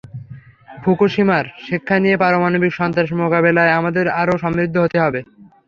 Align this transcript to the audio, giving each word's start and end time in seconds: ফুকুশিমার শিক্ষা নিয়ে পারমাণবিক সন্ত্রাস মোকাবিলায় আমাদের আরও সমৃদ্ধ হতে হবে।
ফুকুশিমার 0.83 1.45
শিক্ষা 1.67 1.95
নিয়ে 2.03 2.15
পারমাণবিক 2.23 2.71
সন্ত্রাস 2.79 3.09
মোকাবিলায় 3.21 3.75
আমাদের 3.79 4.05
আরও 4.21 4.35
সমৃদ্ধ 4.43 4.75
হতে 4.83 4.97
হবে। 5.03 5.19